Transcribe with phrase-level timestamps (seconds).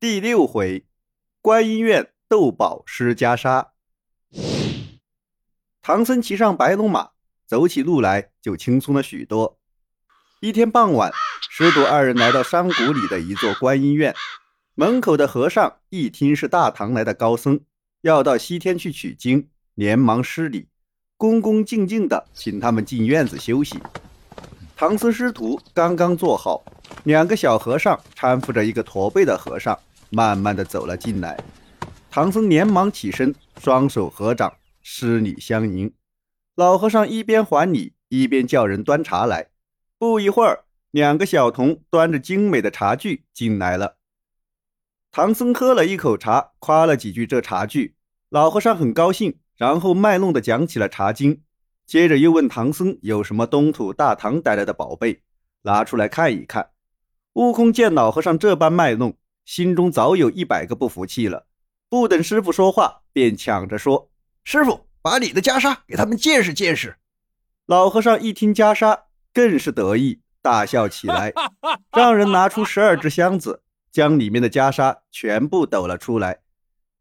[0.00, 0.86] 第六回，
[1.42, 3.66] 观音院斗宝施袈裟。
[5.82, 7.10] 唐僧骑上白龙马，
[7.46, 9.58] 走起路来就轻松了许多。
[10.40, 11.12] 一天傍晚，
[11.50, 14.14] 师徒二人来到山谷里的一座观音院，
[14.74, 17.60] 门口的和尚一听是大唐来的高僧，
[18.00, 20.68] 要到西天去取经，连忙施礼，
[21.18, 23.78] 恭恭敬敬地请他们进院子休息。
[24.74, 26.64] 唐僧师徒刚刚坐好，
[27.04, 29.78] 两个小和尚搀扶着一个驼背的和尚。
[30.10, 31.38] 慢慢的走了进来，
[32.10, 34.52] 唐僧连忙起身，双手合掌，
[34.82, 35.92] 施礼相迎。
[36.56, 39.50] 老和尚一边还礼，一边叫人端茶来。
[39.98, 43.98] 不一会儿，两个小童端着精美的茶具进来了。
[45.12, 47.94] 唐僧喝了一口茶，夸了几句这茶具，
[48.28, 51.42] 老和尚很高兴，然后卖弄的讲起了茶经，
[51.86, 55.22] 接着又问唐僧有什么东土大唐带来的宝贝，
[55.62, 56.70] 拿出来看一看。
[57.34, 59.16] 悟空见老和尚这般卖弄。
[59.50, 61.44] 心中早有一百个不服气了，
[61.88, 64.08] 不等师傅说话，便抢着说
[64.44, 66.94] ：“师傅，把你的袈裟给他们见识见识。”
[67.66, 68.96] 老和尚一听袈裟，
[69.34, 71.32] 更是得意，大笑起来，
[71.90, 76.38] 让人拿出十二只箱子，将里面的袈裟全部抖了出来，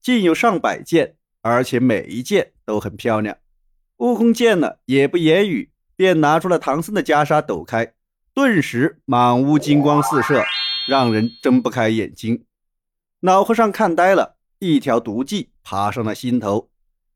[0.00, 3.36] 竟有上百件，而且每一件都很漂亮。
[3.96, 7.94] 悟空见了，也不言语，便拿出了唐僧的袈裟抖开，
[8.32, 10.44] 顿时满屋金光四射。
[10.86, 12.44] 让人睁不开眼睛，
[13.18, 16.70] 老和尚看呆了，一条毒计爬上了心头，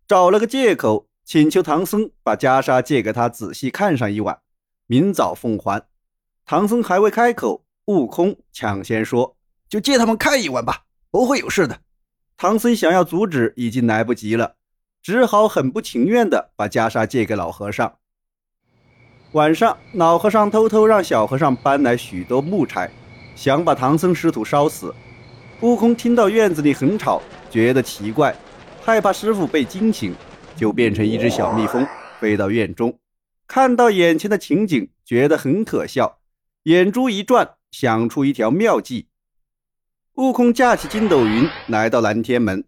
[0.08, 4.41] 找了个借口请求唐僧把袈裟借给他仔细看上一晚，
[4.86, 5.86] 明早奉还。
[6.44, 9.36] 唐僧还未开口，悟空抢先说
[9.70, 11.78] ：“就借他们看一晚吧，不会有事的。”
[12.36, 14.56] 唐僧想要阻止，已经来不及了，
[15.00, 17.98] 只好很不情愿地把袈裟借给老和尚。
[19.30, 22.91] 晚上，老和尚偷偷让小和尚搬来许多木柴。
[23.41, 24.94] 想把唐僧师徒烧死。
[25.62, 28.36] 悟空听到院子里很吵，觉得奇怪，
[28.82, 30.14] 害怕师傅被惊醒，
[30.55, 31.86] 就变成一只小蜜蜂
[32.20, 32.98] 飞到院中，
[33.47, 36.19] 看到眼前的情景，觉得很可笑，
[36.64, 39.06] 眼珠一转，想出一条妙计。
[40.16, 42.62] 悟空架起筋斗云，来到南天门，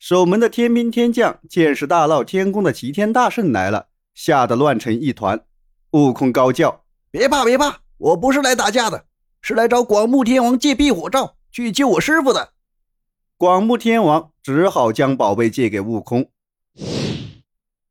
[0.00, 5.44] 守门的天兵天将见是大闹天宫的齐天大圣来了，吓得乱成一团。
[5.92, 9.04] 悟空高叫：“别怕，别怕，我不是来打架的。”
[9.48, 12.48] 是来找广目天王借避火罩去救我师傅的。
[13.38, 16.26] 广目天王只好将宝贝借给悟空。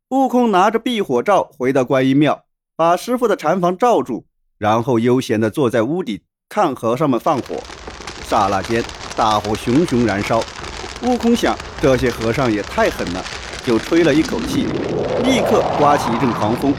[0.10, 2.44] 悟空拿着避火罩回到观音庙，
[2.76, 4.26] 把师傅的禅房罩住，
[4.58, 7.64] 然后悠闲地坐在屋顶看和尚们放火。
[8.28, 8.84] 刹那间，
[9.16, 10.44] 大火熊熊燃烧。
[11.04, 13.24] 悟空想，这些和尚也太狠了，
[13.66, 14.66] 就吹了一口气，
[15.24, 16.74] 立刻刮起一阵狂风，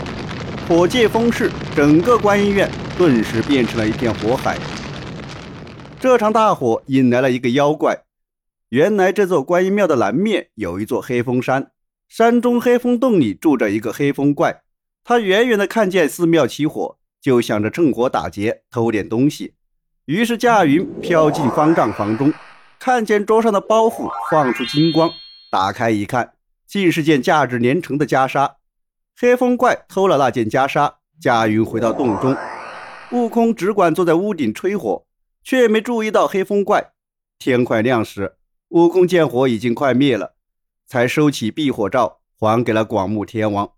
[0.68, 2.70] 火借风势，整个观音院。
[2.96, 4.58] 顿时变成了一片火海。
[6.00, 8.04] 这场大火引来了一个妖怪。
[8.70, 11.70] 原来这座观音庙的南面有一座黑风山，
[12.08, 14.62] 山中黑风洞里住着一个黑风怪。
[15.04, 19.54] 他远远的看见寺庙起火，就想着趁火打劫，偷点东西。
[20.06, 22.32] 于是驾云飘进方丈房中，
[22.78, 25.10] 看见桌上的包袱放出金光，
[25.50, 26.32] 打开一看，
[26.66, 28.54] 竟是件价值连城的袈裟。
[29.18, 32.36] 黑风怪偷了那件袈裟，驾云回到洞中。
[33.12, 35.06] 悟空只管坐在屋顶吹火，
[35.44, 36.92] 却没注意到黑风怪。
[37.38, 38.36] 天快亮时，
[38.70, 40.34] 悟空见火已经快灭了，
[40.86, 43.70] 才收起避火罩，还给了广目天王。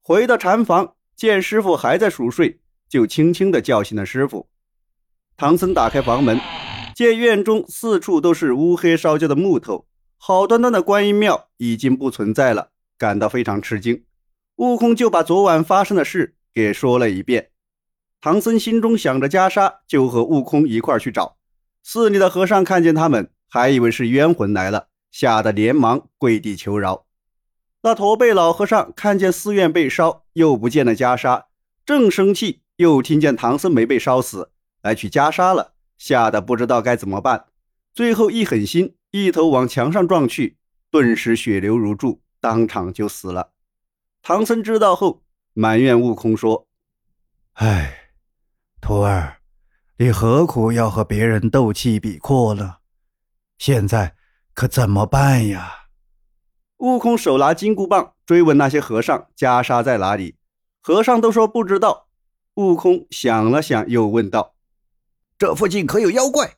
[0.00, 4.48] 回到禅房，见师傅还在熟睡，就轻轻地叫醒了师傅。
[5.36, 6.40] 唐僧打开房门，
[6.94, 9.86] 见院中四处都是乌黑烧焦的木头，
[10.16, 14.04] 好端端的观音庙已经不存在了，感到非常吃惊。
[14.56, 17.50] 悟空就把昨晚发生的事给说了一遍。
[18.22, 21.38] 唐僧心中想着袈裟，就和悟空一块去找。
[21.82, 27.06] 寺里的和尚看见他们，还以为是冤魂来了，吓得连忙跪地求饶。
[27.82, 31.44] 那驼背老和尚看见寺院被烧，又不见了袈裟，
[31.86, 34.50] 正生气，又听见唐僧没被烧死，
[34.82, 37.46] 来取袈裟了，吓得不知道该怎么办。
[37.94, 40.58] 最后一狠心，一头往墙上撞去，
[40.90, 43.52] 顿时血流如注，当场就死了。
[44.22, 45.22] 唐僧知道后，
[45.54, 46.68] 埋怨悟空说
[47.54, 47.96] ：“唉。”
[50.02, 52.76] 你何苦要和别人斗气比阔呢？
[53.58, 54.14] 现在
[54.54, 55.88] 可怎么办呀？
[56.78, 60.36] 悟空手拿金箍棒追问那些和尚袈裟在哪里，
[60.80, 62.06] 和尚都说不知道。
[62.54, 64.54] 悟空想了想，又问道
[65.36, 66.54] ：“这附近可有妖怪？”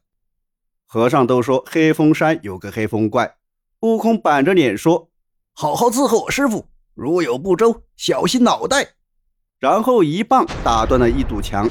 [0.87, 3.39] 和尚都说黑风山有个黑风怪。
[3.81, 5.11] 悟空板着脸说
[5.53, 8.91] ：“好好伺候我师傅，如有不周，小心脑袋。”
[9.59, 11.69] 然后一棒打断了一堵墙。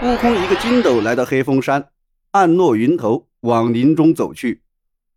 [0.00, 1.88] 悟空一个筋斗来到黑风山，
[2.30, 4.62] 暗落云头往林中走去。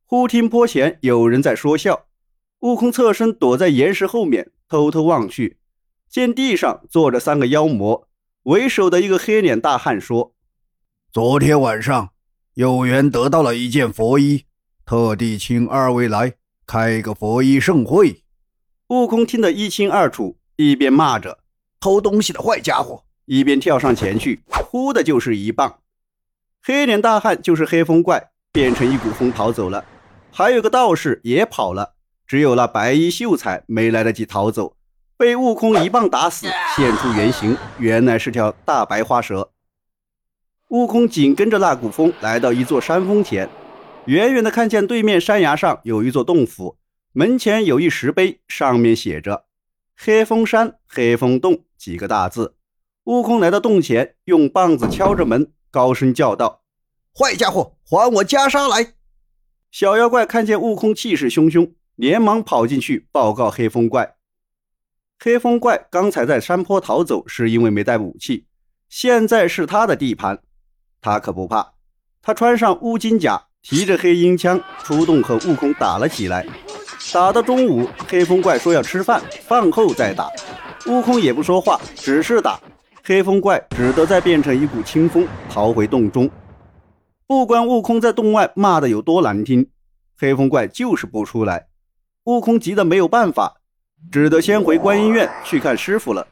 [0.07, 2.07] 忽听坡前有人在说笑，
[2.62, 5.57] 悟空侧身躲在岩石后面，偷偷望去，
[6.10, 8.07] 见地上坐着三个妖魔，
[8.44, 10.33] 为首的一个黑脸大汉说
[11.13, 12.10] ：“昨天晚上
[12.56, 14.45] 有缘得到了一件佛衣，
[14.83, 16.33] 特地请二位来
[16.66, 18.24] 开个佛衣盛会。”
[18.89, 21.38] 悟空听得一清二楚，一边骂着
[21.80, 25.81] 偷东西的坏家伙，一边跳上前去，呼的就是一棒。
[26.63, 29.83] 黑脸大汉就是黑风怪，变成一股风逃走了。
[30.31, 31.95] 还有个道士也跑了，
[32.25, 34.77] 只有那白衣秀才没来得及逃走，
[35.18, 39.51] 被悟空一棒打死，现出原形，原来是条大白花蛇。
[40.69, 43.50] 悟空紧跟着那股风来到一座山峰前，
[44.06, 46.77] 远远的看见对面山崖上有一座洞府，
[47.12, 49.47] 门前有一石碑，上面写着
[50.00, 52.56] “黑风山黑风洞”几个大字。
[53.06, 56.62] 悟空来到洞前，用棒子敲着门，高声叫道
[57.18, 58.94] ：“坏家伙，还我袈裟来！”
[59.71, 64.18] 小妖怪看见悟空气势汹汹，连忙跑进去报告黑风怪。
[65.18, 68.45] 黑风怪刚才在山坡逃走，是因为没带武器，
[68.88, 70.39] 现在是他的地盘，
[71.01, 71.74] 他可不怕。
[72.21, 76.45] 他穿上乌金甲，提着黑鹰枪，出动和悟空打了起来。
[77.12, 80.30] 打到中午，黑风怪说要吃饭，饭后再打。
[80.86, 82.59] 悟空也不说话，只是打。
[83.03, 86.30] 黑风怪只得再变成一股清风，逃回洞中。
[87.25, 89.69] 不管悟空在洞外骂的有多难听，
[90.19, 91.68] 黑风怪就是不出来。
[92.25, 93.56] 悟空急得没有办法，
[94.12, 96.27] 只得先回观音院去看师傅了。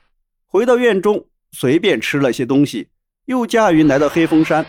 [0.45, 2.89] 回到院中，随便吃了些东西，
[3.25, 4.65] 又驾云来到黑风山，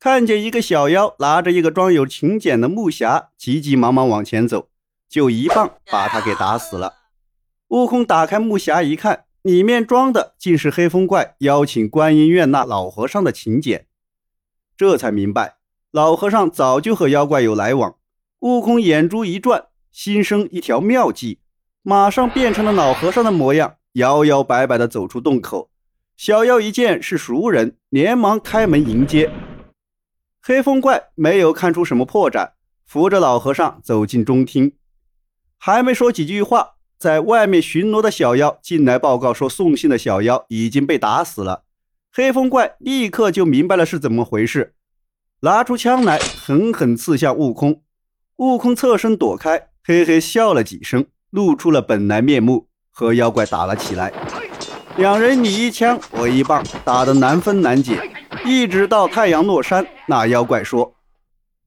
[0.00, 4.68] 看见一个小妖拿着一个装有请柬的木匣，急急忙忙往前走，
[5.08, 6.94] 就一棒把他给打死了。
[7.68, 13.86] 悟空打开木匣一看，里面装的竟是黑风怪邀请观音院那老和尚的请柬，
[14.76, 15.58] 这才明白。
[15.92, 17.94] 老和尚早就和妖怪有来往，
[18.40, 21.38] 悟空眼珠一转，心生一条妙计，
[21.82, 25.70] 马上变成了老和尚的模样，摇摇摆摆地走出洞口。
[26.16, 29.30] 小妖一见是熟人，连忙开门迎接。
[30.42, 32.54] 黑风怪没有看出什么破绽，
[32.84, 34.72] 扶着老和尚走进中厅，
[35.56, 41.64] 还没说几句话，在外面巡逻的小妖进来报告说，送信的小妖已经被打死了。
[42.12, 44.74] 黑风怪立刻就明白了是怎么回事。
[45.40, 47.82] 拿出枪来，狠狠刺向悟空。
[48.36, 54.10] 悟空侧身躲开，嘿嘿笑了几声，露出了本来面目，和妖怪打了起来。
[54.96, 58.00] 两人你一枪我一棒，打得难分难解，
[58.46, 59.86] 一直到太阳落山。
[60.08, 60.94] 那妖怪说：“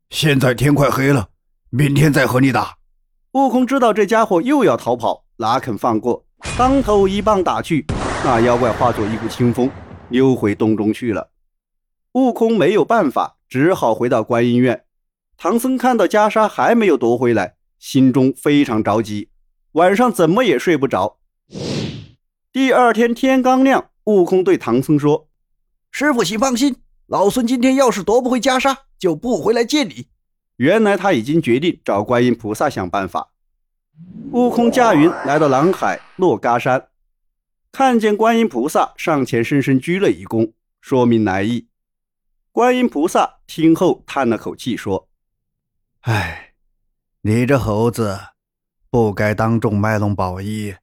[0.09, 1.27] 现在天快黑了，
[1.69, 2.77] 明天再和你打。”
[3.33, 6.25] 悟空知道这家伙又要逃跑，哪肯放过？
[6.57, 7.85] 当头一棒打去，
[8.23, 9.69] 那妖怪化作一股清风，
[10.09, 11.29] 溜回洞中去了。
[12.13, 13.37] 悟空没有办法。
[13.49, 14.83] 只好回到观音院。
[15.35, 19.29] 唐僧看到袈裟还没有夺回来，心中非常着急，
[19.71, 21.17] 晚上怎么也睡不着。
[22.51, 25.27] 第二天天刚亮，悟空对唐僧说
[25.89, 26.75] ：“师傅，请放心，
[27.07, 30.05] 老孙今天要是夺不回袈裟，就不回来见你。”
[30.59, 33.31] 原来他已经决定找观音菩萨想办法。
[34.33, 36.89] 悟空驾云来到南海珞珈山，
[37.71, 40.51] 看见观音菩萨，上前深深鞠了一躬，
[40.81, 41.69] 说明来意。
[42.51, 45.07] 观音菩萨听后叹了口气，说
[46.01, 46.55] ：“哎，
[47.21, 48.19] 你这猴子，
[48.89, 50.75] 不该当众卖弄宝衣，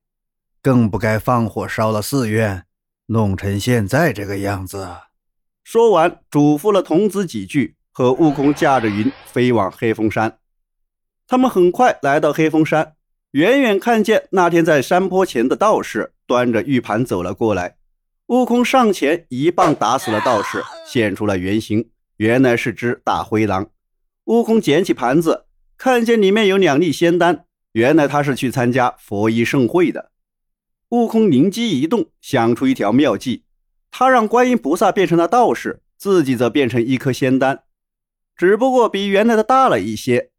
[0.62, 2.64] 更不该放火烧了寺院，
[3.06, 4.88] 弄成现在这个样子。”
[5.62, 10.38] 说完，嘱咐了童子几句，和悟空驾着云飞往黑风山。
[11.26, 12.92] 他们很快来到黑风山，
[13.30, 17.78] 远远看见那天在山坡前的道士端着玉盘走了过来。
[18.26, 21.88] 悟空上前一棒打死了道士，现出了原形，
[22.18, 23.70] 原来是只大灰狼。
[24.24, 25.46] 悟空捡起盘子，
[25.78, 30.10] 看见里面有两粒仙丹，原来他是去参加佛衣盛会的。
[30.90, 33.44] 悟空灵机一动，想出一条妙计，
[33.90, 37.62] 他让观音菩萨变成了道士，自己则变成一颗仙丹，
[38.36, 40.30] 只不过比原来的大了一些。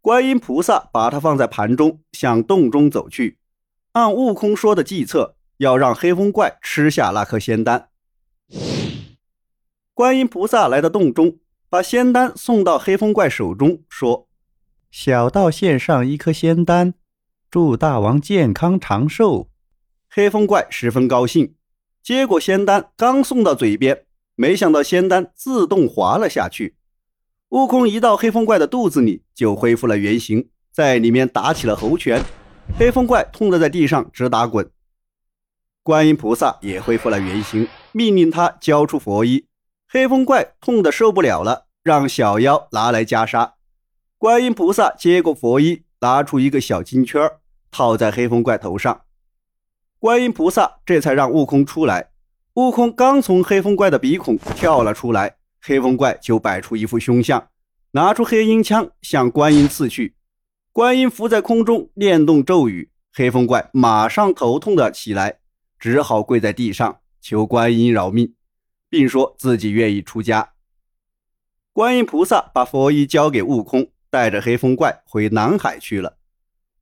[0.00, 3.38] 观音菩萨把它放在盘中，向洞中走去，
[3.92, 5.36] 按悟空说的计策。
[5.58, 7.88] 要让黑风怪吃下那颗仙丹。
[9.94, 14.28] 观音菩萨来到洞中，把仙丹送到黑风怪手中，说
[14.90, 16.94] ：“小道献上一颗仙丹，
[17.48, 19.50] 祝大王健康长寿。”
[20.10, 21.54] 黑风怪十分高兴，
[22.02, 26.74] 接过仙丹，刚送到嘴边，没想到仙丹自动滑了下去。
[27.52, 32.22] 悟空一到黑风怪的肚子里，就恢复了原形，在里面打起了猴拳。
[32.78, 34.70] 黑风怪痛得在地上直打滚。
[35.82, 39.44] 观音菩萨也恢复了原形，命令他交出佛衣，
[39.86, 43.52] 黑风怪痛得受不了了，让小妖拿来袈裟。
[44.16, 47.20] 观音菩萨接过佛衣，拿出一个小金圈
[47.70, 49.02] 套在黑风怪头上。
[49.98, 52.12] 观音菩萨这才让悟空出来。
[52.54, 57.48] 悟空刚从黑风怪的鼻孔跳了出来，黑风怪就摆出一副凶相，
[57.92, 60.16] 拿出黑鹰枪向观音刺去。
[60.72, 65.38] 观音浮在空中念动咒语，黑风怪马上头痛的起来，
[65.78, 68.34] 只好跪在地上求观音饶命。
[68.92, 70.50] 并说自己愿意出家。
[71.72, 76.18] 观音菩萨把佛衣交给悟空，带着黑风怪回南海去了。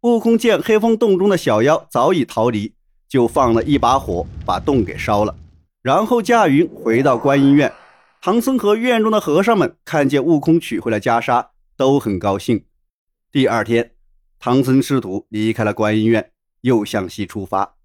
[0.00, 2.75] 悟空见黑风洞中的小妖早已逃离，
[3.08, 5.37] 就放了一把火把洞给烧了，
[5.82, 7.72] 然后驾云回到观音院。
[8.22, 12.66] 唐僧和院中的和尚们看见悟空取回了袈裟，都很高兴。
[13.32, 13.92] 第二天，
[14.38, 17.76] 唐僧师徒离开了观音院，又向西出发。